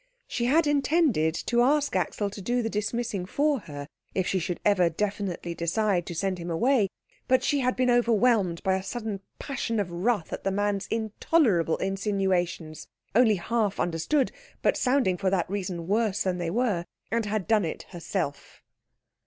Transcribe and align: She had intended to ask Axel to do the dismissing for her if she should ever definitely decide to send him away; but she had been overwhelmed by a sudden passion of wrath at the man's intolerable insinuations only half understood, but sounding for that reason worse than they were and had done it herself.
She 0.25 0.45
had 0.45 0.65
intended 0.65 1.35
to 1.45 1.61
ask 1.61 1.95
Axel 1.95 2.31
to 2.31 2.41
do 2.41 2.63
the 2.63 2.71
dismissing 2.71 3.27
for 3.27 3.59
her 3.69 3.87
if 4.15 4.25
she 4.25 4.39
should 4.39 4.59
ever 4.65 4.89
definitely 4.89 5.53
decide 5.53 6.07
to 6.07 6.15
send 6.15 6.39
him 6.39 6.49
away; 6.49 6.89
but 7.27 7.43
she 7.43 7.59
had 7.59 7.75
been 7.75 7.91
overwhelmed 7.91 8.63
by 8.63 8.73
a 8.73 8.81
sudden 8.81 9.19
passion 9.37 9.79
of 9.79 9.91
wrath 9.91 10.33
at 10.33 10.43
the 10.43 10.49
man's 10.49 10.87
intolerable 10.87 11.77
insinuations 11.77 12.87
only 13.13 13.35
half 13.35 13.79
understood, 13.79 14.31
but 14.63 14.75
sounding 14.75 15.17
for 15.17 15.29
that 15.29 15.47
reason 15.47 15.85
worse 15.85 16.23
than 16.23 16.39
they 16.39 16.49
were 16.49 16.83
and 17.11 17.27
had 17.27 17.47
done 17.47 17.63
it 17.63 17.83
herself. 17.89 18.63